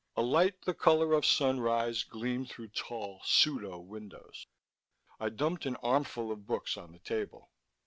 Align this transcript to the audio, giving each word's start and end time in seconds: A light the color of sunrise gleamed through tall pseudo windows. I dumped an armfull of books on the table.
A 0.15 0.23
light 0.23 0.63
the 0.63 0.73
color 0.73 1.13
of 1.13 1.27
sunrise 1.27 2.03
gleamed 2.03 2.49
through 2.49 2.69
tall 2.69 3.21
pseudo 3.23 3.77
windows. 3.77 4.47
I 5.19 5.29
dumped 5.29 5.67
an 5.67 5.75
armfull 5.83 6.31
of 6.31 6.47
books 6.47 6.75
on 6.75 6.91
the 6.91 6.97
table. 6.97 7.51